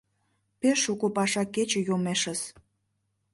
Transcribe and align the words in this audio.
Пеш 0.59 0.77
шуко 0.83 1.07
паша 1.15 1.43
кече 1.53 1.79
йомешыс. 1.87 2.41